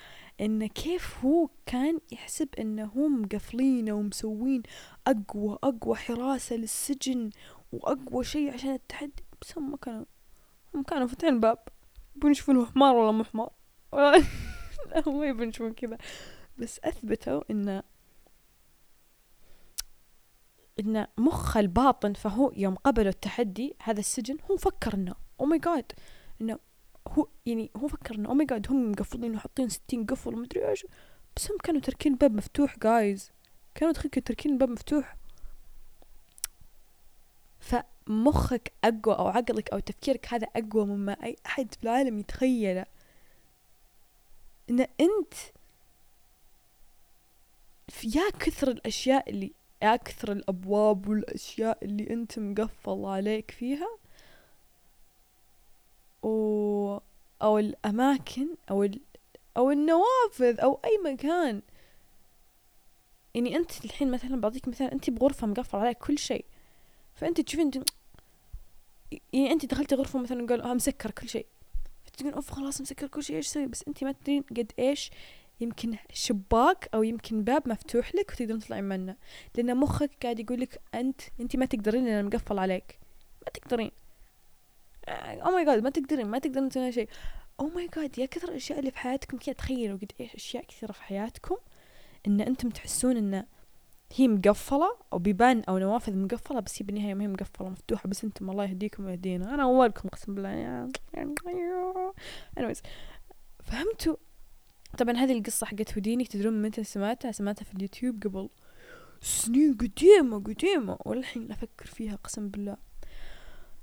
انه 0.40 0.66
كيف 0.66 1.24
هو 1.24 1.48
كان 1.66 1.98
يحسب 2.12 2.48
انه 2.58 2.84
هم 2.84 3.22
مقفلينه 3.22 3.92
ومسوين 3.92 4.62
أقوى 5.06 5.58
أقوى 5.62 5.96
حراسة 5.96 6.56
للسجن 6.56 7.30
وأقوى 7.72 8.24
شيء 8.24 8.52
عشان 8.52 8.70
التحدي؟ 8.70 9.24
بس 9.40 9.58
هم 9.58 9.76
كانوا 9.76 10.04
هم 10.74 10.82
كانوا 10.82 11.06
فاتحين 11.06 11.34
الباب 11.34 11.58
يبون 12.16 12.30
يشوفون 12.30 12.66
حمار 12.66 12.96
ولا 12.96 13.10
مو 13.10 13.24
حمار؟ 13.24 13.50
لا 14.90 15.02
ما 15.06 15.26
يبون 15.26 15.48
يشوفون 15.48 15.72
كذا. 15.72 15.98
بس 16.58 16.80
أثبتوا 16.84 17.42
انه 17.50 17.82
إن 20.80 21.06
مخ 21.18 21.56
الباطن 21.56 22.12
فهو 22.12 22.52
يوم 22.56 22.74
قبلوا 22.74 23.08
التحدي 23.08 23.76
هذا 23.82 24.00
السجن 24.00 24.36
هو 24.50 24.56
فكر 24.56 24.94
إنه 24.94 25.14
أو 25.40 25.46
ماي 25.46 25.58
جاد 25.58 25.92
إنه 26.40 26.58
هو 27.08 27.28
يعني 27.46 27.70
هو 27.76 27.88
فكر 27.88 28.14
إنه 28.14 28.28
أو 28.28 28.34
ماي 28.34 28.46
جاد 28.46 28.70
هم 28.70 28.90
مقفلين 28.90 29.34
وحاطين 29.34 29.68
ستين 29.68 30.06
قفل 30.06 30.34
ومدري 30.34 30.68
إيش 30.68 30.86
بس 31.36 31.50
هم 31.50 31.58
كانوا 31.58 31.80
تركين 31.80 32.12
الباب 32.12 32.34
مفتوح 32.34 32.78
جايز 32.78 33.30
كانوا 33.74 33.92
تركين 33.92 34.52
الباب 34.52 34.70
مفتوح. 34.70 35.16
فمخك 37.60 38.72
أقوى 38.84 39.14
أو 39.14 39.28
عقلك 39.28 39.70
أو 39.70 39.78
تفكيرك 39.78 40.34
هذا 40.34 40.46
أقوى 40.56 40.86
مما 40.86 41.12
أي 41.24 41.36
أحد 41.46 41.74
في 41.74 41.82
العالم 41.84 42.18
يتخيله. 42.18 42.86
إن 44.70 44.80
أنت 44.80 45.34
يا 48.04 48.30
كثر 48.30 48.68
الأشياء 48.68 49.30
اللي 49.30 49.52
يا 49.82 49.96
كثر 49.96 50.32
الأبواب 50.32 51.08
والأشياء 51.08 51.78
اللي 51.84 52.10
أنت 52.10 52.38
مقفل 52.38 53.04
عليك 53.04 53.50
فيها 53.50 53.88
و 56.24 56.98
أو 57.42 57.58
الأماكن 57.58 58.48
أو 58.70 58.82
ال... 58.84 59.00
أو 59.56 59.70
النوافذ 59.70 60.60
أو 60.60 60.80
أي 60.84 61.12
مكان. 61.12 61.62
يعني 63.34 63.56
أنت 63.56 63.84
الحين 63.84 64.10
مثلا 64.10 64.40
بعطيك 64.40 64.68
مثال 64.68 64.90
أنت 64.90 65.10
بغرفة 65.10 65.46
مقفل 65.46 65.78
عليك 65.78 65.98
كل 65.98 66.18
شيء. 66.18 66.44
فأنت 67.14 67.40
تشوفين 67.40 67.70
يعني 69.32 69.52
أنت 69.52 69.66
دخلتي 69.66 69.94
غرفة 69.94 70.18
مثلا 70.18 70.46
قال 70.46 70.62
آه 70.62 70.74
مسكر 70.74 71.10
كل 71.10 71.28
شيء. 71.28 71.46
فتقول 72.04 72.32
أوف 72.32 72.50
خلاص 72.50 72.80
مسكر 72.80 73.06
كل 73.06 73.22
شيء 73.22 73.36
إيش 73.36 73.46
أسوي؟ 73.46 73.66
بس 73.66 73.84
أنت 73.88 74.04
ما 74.04 74.12
تدرين 74.12 74.42
قد 74.42 74.72
إيش 74.78 75.10
يمكن 75.60 75.96
شباك 76.12 76.88
أو 76.94 77.02
يمكن 77.02 77.44
باب 77.44 77.68
مفتوح 77.68 78.14
لك 78.14 78.30
وتقدرين 78.30 78.58
تطلعين 78.58 78.84
منه. 78.84 79.16
لأن 79.54 79.76
مخك 79.76 80.10
قاعد 80.22 80.40
يقول 80.40 80.60
لك 80.60 80.80
أنت 80.94 81.20
أنت 81.40 81.56
ما 81.56 81.66
تقدرين 81.66 82.04
لأن 82.04 82.24
مقفل 82.24 82.58
عليك. 82.58 82.98
ما 83.46 83.50
تقدرين. 83.50 83.90
أو 85.08 85.50
ماي 85.50 85.64
جاد 85.64 85.82
ما 85.82 85.90
تقدرين 85.90 86.26
ما 86.26 86.38
تقدرين 86.38 86.68
تسوين 86.68 86.92
شيء 86.92 87.08
oh 87.60 87.68
my 87.68 87.88
God 87.96 88.18
يا 88.18 88.26
كثر 88.26 88.48
الأشياء 88.48 88.78
اللي 88.78 88.90
في 88.90 88.98
حياتكم. 88.98 89.38
كذا 89.38 89.54
تخيلوا 89.54 89.98
قد 89.98 90.12
إيش 90.20 90.34
أشياء 90.34 90.64
كثيرة 90.64 90.92
في 90.92 91.02
حياتكم 91.02 91.56
إن 92.26 92.40
أنتم 92.40 92.68
تحسون 92.68 93.16
إن 93.16 93.44
هي 94.16 94.28
مقفلة 94.28 94.96
أو 95.12 95.18
بيبان 95.18 95.62
أو 95.68 95.78
نوافذ 95.78 96.16
مقفلة 96.16 96.60
بس 96.60 96.82
هي 96.82 96.86
بالنهاية 96.86 97.14
ما 97.14 97.24
هي 97.24 97.28
مقفلة 97.28 97.68
مفتوحة 97.68 98.08
بس 98.08 98.24
أنتم 98.24 98.50
الله 98.50 98.64
يهديكم 98.64 99.04
ويهدينا. 99.04 99.54
أنا 99.54 99.62
أولكم 99.62 100.08
قسم 100.08 100.34
بالله. 100.34 100.48
يعني 100.48 100.92
anyways 102.60 102.80
فهمتوا؟ 103.64 104.16
طبعا 104.98 105.16
هذه 105.16 105.38
القصة 105.38 105.66
حقت 105.66 105.94
هوديني 105.94 106.24
تدرون 106.24 106.62
متى 106.62 106.84
سمعتها؟ 106.84 107.32
سمعتها 107.32 107.64
في 107.64 107.74
اليوتيوب 107.74 108.22
قبل 108.22 108.48
سنين 109.20 109.74
قديمة 109.74 110.38
قديمة. 110.38 110.98
والحين 111.04 111.52
أفكر 111.52 111.86
فيها 111.86 112.16
قسم 112.16 112.48
بالله. 112.48 112.76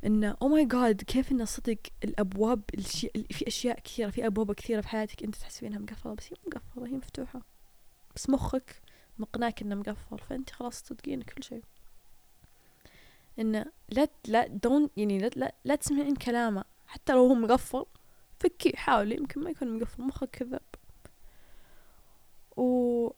إنه 0.06 0.38
أو 0.42 0.48
ماي 0.48 0.66
جاد 0.66 1.02
كيف 1.02 1.32
إنه 1.32 1.46
صدق 1.46 1.78
الأبواب 2.04 2.62
الشي... 2.74 3.10
في 3.32 3.48
أشياء 3.48 3.80
كثيرة 3.80 4.10
في 4.10 4.26
أبواب 4.28 4.52
كثيرة 4.54 4.82
في 4.82 4.88
حياتك 4.88 5.24
أنت 5.24 5.36
تحسبينها 5.36 5.80
مقفلة 5.80 6.14
بس 6.14 6.26
هي 6.34 6.38
مقفلة 6.48 6.88
هي 6.88 6.92
مفتوحة. 6.92 7.42
بس 8.16 8.30
مخك 8.30 8.82
مقناك 9.20 9.62
إنه 9.62 9.76
مقفل 9.76 10.20
فأنت 10.20 10.50
خلاص 10.50 10.84
تصدقين 10.84 11.22
كل 11.22 11.44
شيء. 11.44 11.64
إنه 13.40 13.66
لا 13.90 14.08
لا 14.28 14.48
دون 14.48 14.90
يعني 14.98 15.20
لا 15.20 15.56
لا, 15.66 15.76
تسمعين 15.76 16.16
كلامه. 16.16 16.64
حتى 16.88 17.14
لو 17.14 17.28
هو 17.28 17.34
مقفل 17.34 17.86
فكي 18.40 18.78
حاولي 18.78 19.16
يمكن 19.16 19.44
ما 19.44 19.50
يكون 19.50 19.78
مقفل 19.78 20.04
مخك 20.04 20.30
كذاب 20.30 20.62
و 22.58 23.10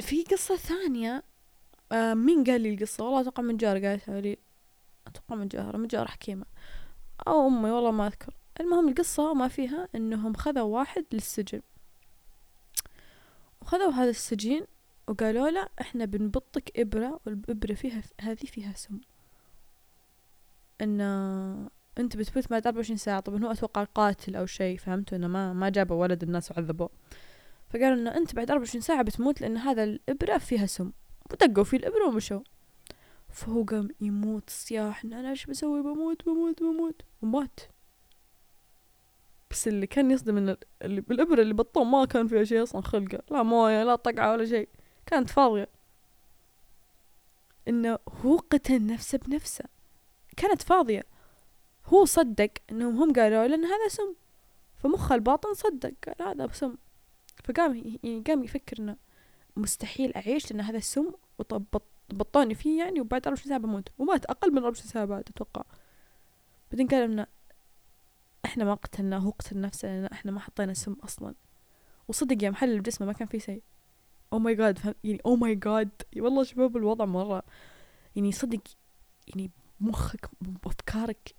في 0.00 0.22
قصة 0.24 0.56
ثانية 0.56 1.22
آه 1.92 2.14
مين 2.14 2.44
قال 2.44 2.60
لي 2.60 2.74
القصة؟ 2.74 3.04
والله 3.04 3.20
أتوقع 3.20 3.42
من 3.42 3.56
جار 3.56 3.86
قالتها 3.86 4.20
لي. 4.20 4.38
أتوقع 5.06 5.34
من 5.34 5.48
جار 5.48 5.76
من 5.76 5.86
جار 5.86 6.06
حكيمة. 6.06 6.44
أو 7.26 7.46
أمي 7.46 7.70
والله 7.70 7.90
ما 7.90 8.06
أذكر. 8.06 8.34
المهم 8.60 8.88
القصة 8.88 9.34
ما 9.34 9.48
فيها 9.48 9.88
إنهم 9.94 10.34
خذوا 10.34 10.62
واحد 10.62 11.04
للسجن. 11.12 11.62
وخذوا 13.60 13.90
هذا 13.92 14.10
السجين 14.10 14.66
وقالوا 15.08 15.50
له 15.50 15.68
إحنا 15.80 16.04
بنبطك 16.04 16.80
إبرة 16.80 17.20
والإبرة 17.26 17.74
فيها 17.74 18.02
هذه 18.20 18.46
فيها 18.46 18.72
سم. 18.72 19.00
إن 20.80 21.00
أنت 21.98 22.16
بتموت 22.16 22.50
بعد 22.50 22.66
أربعة 22.66 22.78
وعشرين 22.78 22.96
ساعة. 22.96 23.20
طبعا 23.20 23.44
هو 23.44 23.50
أتوقع 23.50 23.84
قاتل 23.84 24.36
أو 24.36 24.46
شيء 24.46 24.78
فهمتوا 24.78 25.18
إنه 25.18 25.28
ما 25.28 25.52
ما 25.52 25.68
جابوا 25.68 25.96
ولد 25.96 26.22
الناس 26.22 26.50
وعذبوه 26.50 26.90
فقالوا 27.70 27.94
إنه 27.94 28.16
أنت 28.16 28.34
بعد 28.34 28.50
أربعة 28.50 28.64
وعشرين 28.64 28.82
ساعة 28.82 29.02
بتموت 29.02 29.40
لأن 29.40 29.56
هذا 29.56 29.84
الإبرة 29.84 30.38
فيها 30.38 30.66
سم. 30.66 30.92
ودقوا 31.30 31.64
فيه 31.64 31.76
الإبرة 31.76 32.08
ومشوا. 32.08 32.40
فهو 33.32 33.64
قام 33.64 33.88
يموت 34.00 34.50
صياح 34.50 35.04
إن 35.04 35.12
أنا 35.12 35.30
إيش 35.30 35.46
بسوي؟ 35.46 35.82
بموت 35.82 36.24
بموت 36.26 36.62
بموت. 36.62 37.02
ومات. 37.22 37.60
بس 39.50 39.68
اللي 39.68 39.86
كان 39.86 40.10
يصدم 40.10 40.36
إن 40.36 40.56
اللي 40.82 41.00
بالإبرة 41.00 41.42
اللي 41.42 41.54
بطوه 41.54 41.84
ما 41.84 42.04
كان 42.04 42.28
فيها 42.28 42.44
شيء 42.44 42.62
أصلا 42.62 42.82
خلقة. 42.82 43.22
لا 43.30 43.42
موية 43.42 43.84
لا 43.84 43.96
طقعة 43.96 44.32
ولا 44.32 44.46
شيء. 44.46 44.68
كانت 45.06 45.30
فاضية. 45.30 45.68
إنه 47.68 47.98
هو 48.24 48.36
قتل 48.36 48.86
نفسه 48.86 49.18
بنفسه. 49.18 49.64
كانت 50.36 50.62
فاضية. 50.62 51.04
هو 51.86 52.04
صدق 52.04 52.50
إنهم 52.70 53.02
هم 53.02 53.12
قالوا 53.12 53.46
له 53.46 53.54
إن 53.54 53.64
هذا 53.64 53.88
سم. 53.88 54.14
فمخه 54.76 55.14
الباطن 55.14 55.54
صدق 55.54 55.92
قال 56.06 56.28
هذا 56.28 56.52
سم. 56.52 56.74
فقام 57.44 57.76
يعني 57.76 58.22
قام 58.26 58.44
يفكر 58.44 58.78
إنه 58.78 58.96
مستحيل 59.56 60.12
أعيش 60.14 60.52
لأن 60.52 60.60
هذا 60.60 60.78
السم 60.78 61.12
وبطوني 62.12 62.54
فيه 62.54 62.78
يعني 62.84 63.00
وبعد 63.00 63.26
24 63.26 63.48
ساعة 63.48 63.60
بموت. 63.60 63.88
ومات 63.98 64.24
أقل 64.24 64.52
من 64.52 64.58
24 64.58 64.90
ساعة 64.90 65.04
بعد 65.04 65.24
أتوقع. 65.28 65.62
بعدين 66.70 66.88
قال 66.88 67.02
انه 67.02 67.26
إحنا 68.44 68.64
ما 68.64 68.74
قتلناه 68.74 69.18
هو 69.18 69.30
قتل 69.30 69.60
نفسه 69.60 69.88
لأن 69.88 70.04
إحنا 70.04 70.32
ما 70.32 70.40
حطينا 70.40 70.74
سم 70.74 70.92
أصلا. 70.92 71.34
وصدق 72.08 72.44
يا 72.44 72.50
محل 72.50 72.80
بجسمه 72.80 73.06
ما 73.06 73.12
كان 73.12 73.28
فيه 73.28 73.38
شيء. 73.38 73.62
oh 74.32 74.38
my 74.38 74.54
God 74.54 74.78
يعني 75.04 75.20
oh 75.26 75.36
my 75.36 75.54
God 75.54 75.90
والله 76.16 76.42
شباب 76.44 76.76
الوضع 76.76 77.04
مرة. 77.04 77.42
يعني 78.16 78.32
صدق 78.32 78.60
يعني 79.28 79.50
مخك 79.80 80.30
وافكارك 80.66 81.34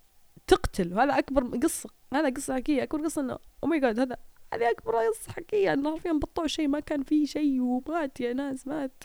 تقتل. 0.48 0.94
وهذا 0.94 1.18
أكبر 1.20 1.58
قصة 1.58 1.89
هذا 2.13 2.30
قصة 2.30 2.53
حقيقية 2.53 2.84
أكبر 2.84 3.03
قصة 3.03 3.22
إنه 3.22 3.39
أو 3.63 3.68
ماي 3.68 3.80
جاد 3.80 4.00
هذا 4.00 4.18
هذه 4.53 4.72
أكبر 4.72 4.96
قصة 4.96 5.32
حقيقية 5.32 5.74
إنه 5.74 5.92
حرفيا 5.92 6.12
بطوا 6.12 6.48
شيء 6.48 6.68
ما 6.68 6.80
كان 6.80 7.03
فيه 7.03 7.25
شيء 7.25 7.62
ومات 7.62 8.22
يا 8.22 8.34
ناس 8.34 8.68
مات. 8.68 9.03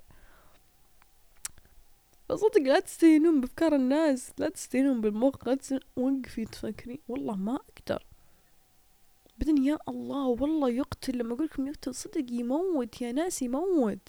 صدق 2.37 2.61
لا 2.61 2.81
تستهينون 2.81 3.41
بأفكار 3.41 3.75
الناس 3.75 4.33
لا 4.39 4.49
تستهينون 4.49 5.01
بالمخ 5.01 5.49
لا 5.49 5.55
تستهينون 5.55 5.87
وقفي 5.97 6.45
تفكري. 6.45 7.01
والله 7.09 7.37
ما 7.37 7.55
أقدر. 7.55 8.07
بعدين 9.39 9.65
يا 9.65 9.79
الله 9.89 10.27
والله 10.27 10.71
يقتل 10.71 11.19
لما 11.19 11.35
أقول 11.35 11.47
لكم 11.47 11.67
يقتل. 11.67 11.95
صدق 11.95 12.27
يموت 12.31 13.03
يا 13.03 13.13
ناس 13.13 13.43
يموت. 13.43 14.09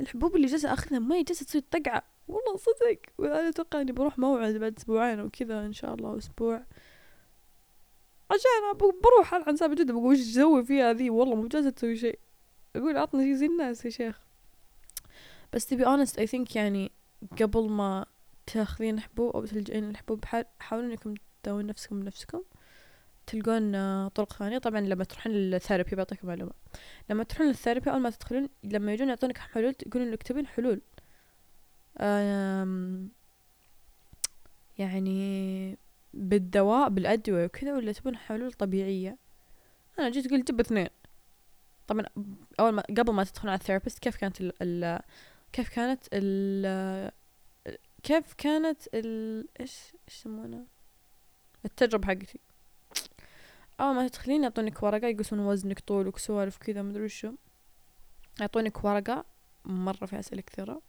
الحبوب 0.00 0.36
اللي 0.36 0.46
جالسة 0.46 0.72
اخذها 0.72 0.98
ما 0.98 1.22
جالسة 1.22 1.46
تصير 1.46 1.62
طقعة 1.70 2.02
والله 2.28 2.56
صدق. 2.56 2.98
وأنا 3.18 3.48
أتوقع 3.48 3.80
إني 3.80 3.92
بروح 3.92 4.18
موعد 4.18 4.54
بعد 4.54 4.76
أسبوعين 4.78 5.20
وكذا 5.20 5.66
إن 5.66 5.72
شاء 5.72 5.94
الله 5.94 6.18
أسبوع. 6.18 6.64
عشان 8.30 8.78
بروح 9.02 9.34
ألعن 9.34 9.56
سالفة 9.56 9.74
جدة 9.74 9.92
بقول 9.92 10.12
وش 10.12 10.20
أسوي 10.20 10.64
فيها 10.64 10.92
ذي 10.92 11.10
والله 11.10 11.34
مو 11.34 11.48
جالسة 11.48 11.70
تسوي 11.70 11.96
شيء. 11.96 12.18
أقول 12.76 12.96
عطني 12.96 13.36
زي 13.36 13.46
الناس 13.46 13.84
يا 13.84 13.90
شيخ. 13.90 14.20
بس 15.52 15.74
be 15.74 15.78
honest 15.78 16.12
I 16.12 16.26
think 16.26 16.56
يعني 16.56 16.92
قبل 17.42 17.70
ما 17.70 18.06
تاخذين 18.46 19.00
حبوب 19.00 19.36
أو 19.36 19.46
تلجئين 19.46 19.90
الحبوب 19.90 20.24
حا- 20.24 20.44
حاولوا 20.60 20.90
إنكم 20.90 21.14
تداوين 21.42 21.66
نفسكم 21.66 22.00
بنفسكم. 22.00 22.42
تلقون 23.26 23.74
آه، 23.74 24.08
طرق 24.08 24.32
ثانية. 24.32 24.58
طبعا 24.58 24.80
لما 24.80 25.04
تروحون 25.04 25.32
للثيرابي 25.32 25.96
بعطيكم 25.96 26.28
معلومة. 26.28 26.52
لما 27.10 27.24
تروحون 27.24 27.48
لل 27.48 27.57
therapy 27.57 27.90
أول 27.90 28.00
ما 28.00 28.10
تدخلون 28.10 28.48
لما 28.64 28.92
يجون 28.92 29.08
يعطونك 29.08 29.38
حلول 29.38 29.74
يقولون 29.86 30.10
لك 30.10 30.22
تبين 30.22 30.46
حلول. 30.46 30.80
يعني 34.78 35.78
بالدواء 36.14 36.88
بالأدوية 36.88 37.44
وكذا 37.44 37.74
ولا 37.74 37.92
تبون 37.92 38.16
حلول 38.16 38.52
طبيعية. 38.52 39.16
أنا 39.98 40.10
جيت 40.10 40.30
قلت 40.30 40.50
جيب 40.50 40.60
اثنين. 40.60 40.88
طبعا 41.86 42.04
أول 42.60 42.70
ما 42.70 42.82
قبل 42.82 43.12
ما 43.12 43.24
تدخلون 43.24 43.50
على 43.50 43.60
ال 43.60 43.64
therapist 43.64 43.98
كيف 43.98 44.16
كانت 44.16 44.40
ال 44.40 44.52
ال 44.62 45.00
كيف 45.52 45.68
كانت 45.68 46.04
ال 46.12 47.12
كيف 48.02 48.34
كانت 48.34 48.82
ال 48.94 49.48
إيش 49.60 49.94
إيش 50.08 50.16
يسمونها 50.16 50.64
التجربة 51.64 52.06
حقتي. 52.06 52.40
أول 53.80 53.94
ما 53.94 54.08
تدخلين 54.08 54.42
يعطونك 54.42 54.82
ورقة 54.82 55.06
يقيسون 55.06 55.38
وزنك 55.40 55.80
طولك 55.80 56.18
سوالف 56.18 56.56
كذا 56.56 56.82
مدري 56.82 57.04
وشو. 57.04 57.32
يعطونك 58.40 58.84
ورقة 58.84 59.24
مرة 59.64 60.06
فيها 60.06 60.20
أسئلة 60.20 60.42
كثيرة. 60.42 60.82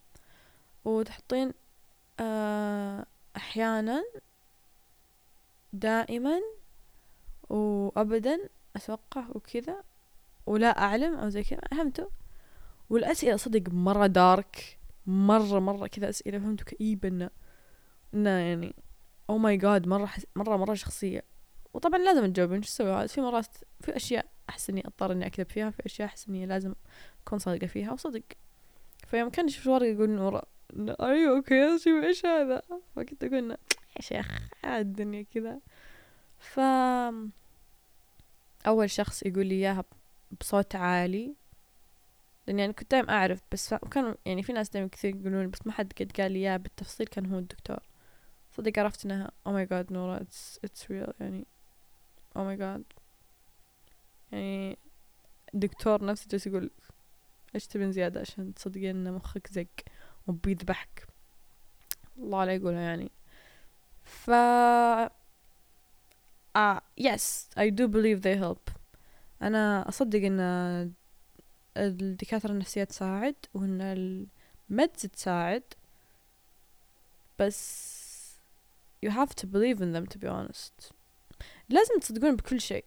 وتحطين 0.86 1.54
آه 2.20 3.06
أحيانا 3.38 4.04
دائما 5.74 6.42
وأبدا 7.50 8.50
أتوقع 8.76 9.26
وكذا. 9.30 9.84
ولا 10.46 10.68
أعلم 10.68 11.16
أو 11.16 11.30
زي 11.30 11.44
كذا. 11.44 11.62
فهمتوا 11.72 12.10
والأسئلة 12.92 13.36
صدق 13.36 13.74
مرة 13.74 14.08
دارك 14.08 14.80
مرة 15.06 15.60
مرة 15.60 15.88
كذا 15.88 16.10
أسئلة 16.10 16.40
فهمتوا 16.40 16.66
كئيبة 16.66 17.08
إنه 17.08 17.30
إنه 18.14 18.30
يعني 18.30 18.76
oh 19.30 19.38
my 19.38 19.58
God 19.58 19.88
مرة. 19.88 20.10
مرة 20.36 20.58
مرة 20.58 20.74
شخصية. 20.74 21.24
وطبعا 21.74 22.00
لازم 22.00 22.34
تجاوبين. 22.34 22.62
شو 22.62 22.92
عاد 22.94 23.10
في 23.10 23.22
مرات 23.22 23.46
في 23.80 23.96
أشياء 23.96 24.26
أحس 24.50 24.70
إني 24.70 24.88
أضطر 24.88 25.12
إني 25.12 25.26
أكذب 25.26 25.50
فيها 25.50 25.70
في 25.70 25.86
أشياء 25.86 26.08
أحس 26.08 26.28
إني 26.28 26.46
لازم 26.46 26.74
أكون 27.28 27.40
صادقة 27.40 27.68
فيها 27.68 27.92
وصدق. 27.92 28.24
فيوم 29.08 29.30
كان 29.30 29.48
يشوف 29.48 29.68
الورقة 29.68 29.86
يقول 29.86 30.10
إنه 30.10 30.26
ورا 30.26 30.44
إنه 30.76 30.96
أيوة 31.02 31.38
okay 31.38 31.66
إيش 32.08 32.26
هذا؟ 32.26 32.62
فكنت 32.96 33.24
أقول 33.24 33.52
يا 33.52 34.02
شيخ 34.02 34.50
الدنيا 34.66 35.26
كذا. 35.34 35.60
ف 36.40 36.60
أول 38.68 38.90
شخص 38.90 39.24
يقول 39.24 39.46
لي 39.46 39.56
إياها 39.56 39.84
بصوت 40.40 40.76
عالي. 40.76 41.41
لأن 42.48 42.60
يعني 42.60 42.74
كنت 42.74 42.92
دايم 42.92 43.10
أعرف 43.10 43.42
بس 43.52 43.74
كانوا 43.74 44.14
يعني 44.26 44.44
في 44.44 44.54
ناس 44.54 44.70
دايما 44.70 44.90
كثير 44.90 45.16
يقولون 45.16 45.50
بس 45.50 45.68
ما 45.68 45.72
حد 45.74 45.94
قد 46.00 46.12
قال 46.12 46.32
لي 46.32 46.40
إياها 46.40 46.58
بالتفصيل 46.58 47.08
كان 47.08 47.26
هو 47.26 47.40
الدكتور. 47.40 47.80
صدق 48.58 48.80
عرفت 48.80 49.06
إنها 49.06 49.32
oh 49.50 49.52
my 49.52 49.70
god 49.72 49.92
نورا 49.92 50.20
it's, 50.20 50.60
it's 50.68 50.84
real 50.84 51.14
يعني 51.20 51.46
oh 52.38 52.42
my 52.42 52.60
god. 52.62 52.82
يعني 54.32 54.78
الدكتور 55.54 56.06
نفسه 56.06 56.28
جالس 56.32 56.48
يقول 56.48 56.72
إيش 57.56 57.68
تبين 57.68 57.92
زيادة؟ 57.92 58.20
عشان 58.22 58.54
تصدقين 58.54 59.08
إن 59.08 59.14
مخك 59.14 59.48
زق 59.48 59.68
وبيذبحك 60.28 61.08
الله 62.18 62.46
لا 62.46 62.56
يقولها 62.56 62.82
يعني. 62.82 63.12
ف 64.04 64.30
آه 66.56 66.82
yes 67.02 67.48
I 67.58 67.70
do 67.70 67.88
believe 67.88 68.22
they 68.22 68.38
help. 68.44 68.72
أنا 69.42 69.90
أصدق 69.90 70.20
إن 70.26 70.40
الدكاترة 71.78 72.52
النفسية 72.52 72.84
تساعد 72.84 73.36
وإن 73.54 73.82
المدز 73.82 75.02
تساعد 75.02 75.64
بس 77.40 78.02
you 79.06 79.10
have 79.10 79.30
to 79.30 79.48
believe 79.48 79.82
in 79.82 79.94
them 79.94 80.06
to 80.14 80.18
be 80.18 80.28
honest. 80.28 80.94
لازم 81.70 82.00
تصدقون 82.02 82.36
بكل 82.36 82.62
شيء 82.62 82.86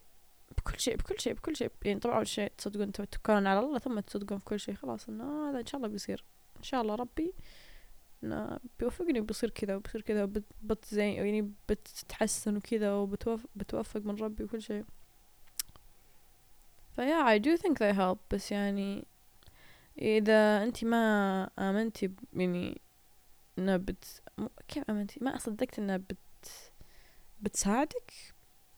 بكل 0.59 0.81
شيء 0.81 0.97
بكل 0.97 1.20
شيء 1.20 1.33
بكل 1.33 1.57
شيء. 1.57 1.70
يعني 1.85 2.01
طبعا 2.01 2.16
أول 2.16 2.29
شيء 2.29 2.53
تصدقون 2.59 2.92
توكلون 2.92 3.47
على 3.47 3.61
الله 3.61 3.79
ثم 3.79 4.01
تصدقون 4.01 4.38
في 4.38 4.44
كل 4.44 4.61
شيء. 4.61 4.75
خلاص 4.75 5.09
إنه 5.09 5.51
هذا 5.51 5.61
إن 5.61 5.66
شاء 5.66 5.77
الله 5.77 5.88
بيصير. 5.88 6.25
إن 6.57 6.62
شاء 6.62 6.83
الله 6.83 6.94
ربي 6.94 7.35
إنه 8.25 8.59
بيوفقني 8.79 9.20
بيصير 9.20 9.51
كذا 9.51 9.77
وبيصير 9.77 10.01
كذا 10.01 10.23
وبتزين 10.25 11.12
يعني 11.12 11.53
بتتحسن 11.68 12.57
وكذا 12.57 12.92
وبتوفق 12.92 13.49
بتوفق 13.57 14.01
من 14.01 14.16
ربي 14.16 14.44
وكل 14.44 14.62
شيء. 14.62 14.85
فيا 16.96 17.38
I 17.38 17.40
do 17.40 17.57
think 17.62 17.72
they 17.78 17.96
help 17.96 18.18
بس 18.30 18.52
يعني 18.52 19.04
إذا 19.98 20.62
أنت 20.62 20.85
ما 20.85 21.50
آمنتي 21.59 22.11
يعني 22.33 22.80
إنها 23.59 23.76
بت 23.76 24.22
كيف 24.68 24.90
آمنتي 24.90 25.20
ما 25.22 25.38
صدقت 25.38 25.78
إنها 25.78 25.96
بت 25.96 26.16
بتساعدك؟ 27.40 28.12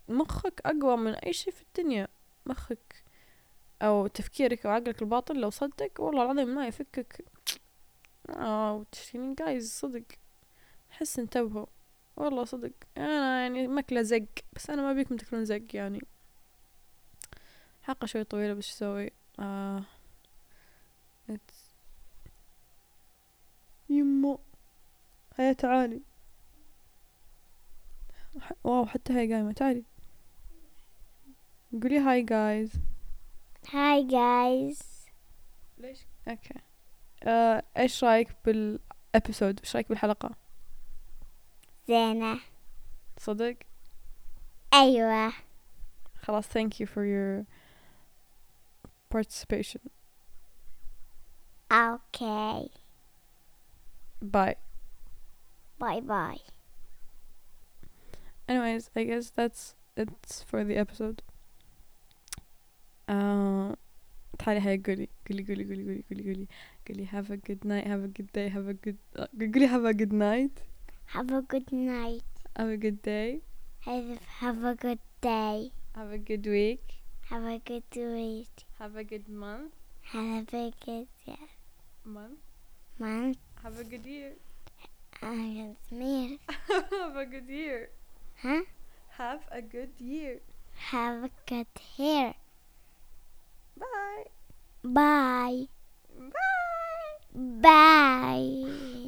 مخك 0.09 0.61
أقوى 0.65 0.97
من 0.97 1.15
أي 1.15 1.33
شيء 1.33 1.53
في 1.53 1.63
الدنيا. 1.63 2.09
مخك 2.47 3.05
أو 3.83 4.07
تفكيرك 4.07 4.67
أو 4.67 4.73
عقلك 4.73 5.03
الباطن 5.03 5.37
لو 5.37 5.51
صدق 5.51 6.01
والله 6.01 6.23
العظيم 6.23 6.55
ما 6.55 6.67
يفكك. 6.67 7.25
آه 8.31 8.87
يعني 9.15 9.35
جايز 9.35 9.73
صدق. 9.73 10.03
أحس 10.93 11.19
انتبهوا 11.19 11.67
والله 12.17 12.45
صدق. 12.45 12.73
أنا 12.97 13.41
يعني 13.43 13.69
ماكلة 13.69 14.03
زق 14.03 14.27
بس 14.53 14.71
أنا 14.71 14.83
ما 14.83 14.93
بيكم 14.93 15.17
تاكلون 15.17 15.45
زق 15.45 15.63
يعني. 15.75 16.03
حلقة 17.87 18.07
شوي 18.07 18.25
طويلة 18.25 18.55
بس 18.55 18.65
شو 18.65 18.75
أسوي؟ 18.75 19.11
آه 19.41 19.83
يمو 23.91 24.41
هيا 25.37 25.53
تعالي. 25.53 26.01
واو 28.65 28.87
حتى 28.87 29.13
هي 29.13 29.33
قايمة. 29.33 29.53
تعالي. 29.53 29.83
قولي 31.83 31.99
Hi 31.99 34.03
guys. 34.11 34.83
ليش؟ 35.79 35.99
okay. 36.29 36.55
آه، 37.23 37.63
إيش 37.77 38.05
رأيك 38.05 38.29
بال 38.45 38.70
episode 38.70 39.61
إيش 39.61 39.77
رأيك 39.77 39.89
بالحلقة؟ 39.89 40.35
زينة. 41.89 42.41
صدق؟ 43.19 43.57
أيوة. 44.75 45.33
خلاص 46.23 46.47
thank 46.49 46.71
you 46.81 46.87
for 46.87 47.03
your 47.05 47.56
participation 49.10 49.82
Okay. 51.72 52.68
bye 54.22 54.56
Bye 55.80 56.02
bye. 56.02 56.38
anyways 58.48 58.90
I 58.96 59.04
guess 59.06 59.30
that's 59.32 59.76
it's 59.98 60.44
for 60.44 60.64
the 60.64 60.76
episode 60.78 61.22
آه، 63.10 63.76
تعالي 64.40 64.60
هيا 64.62 64.82
قولي 64.86 65.10
قولي 65.30 65.44
قولي 65.44 65.64
قولي 65.64 65.84
قولي 65.84 66.04
قولي 66.10 66.24
قولي 66.26 66.48
قولي 66.88 67.08
have 67.08 67.30
a 67.32 67.38
good 67.38 67.66
night 67.66 67.86
have 67.88 68.04
a 68.04 68.08
good 68.08 68.32
day 68.34 68.50
have 68.50 68.68
a 68.68 68.74
good 68.74 68.98
آه، 69.16 69.30
قولي 69.40 69.68
have 69.68 69.86
a 69.86 69.94
good 69.94 70.14
night 70.14 70.64
Have 71.16 71.32
a 71.32 71.42
good 71.54 71.72
night. 71.74 72.24
have 72.58 72.70
a 72.70 72.78
good 72.78 73.02
day 73.02 73.42
Have, 73.86 74.20
have 74.42 74.64
a 74.64 74.76
good 74.76 75.00
day. 75.22 75.72
have 75.96 76.12
a 76.12 76.18
good 76.30 76.46
week 76.48 76.86
have 77.31 77.45
a 77.45 77.59
good 77.59 77.83
week. 77.95 78.49
have 78.79 78.97
a 78.97 79.05
good 79.05 79.29
month 79.29 79.73
Have 80.13 80.47
a 80.55 80.73
good 80.85 81.09
year. 81.27 81.37
month 82.05 82.39
month. 82.99 83.39
have 83.63 83.79
a 83.79 83.85
good 83.85 84.07
year 84.07 84.33
have 85.21 87.17
a 87.17 87.27
good 87.27 87.49
year 87.49 87.89
Huh? 88.43 88.63
have 89.19 89.41
a 89.51 89.61
good 89.63 89.91
year 89.99 90.39
Have 90.91 91.25
a 91.25 91.31
good 91.47 91.67
hair. 91.97 92.35
bye 93.79 94.25
Bye. 94.85 95.67
bye 96.15 96.33
Bye. 97.35 99.03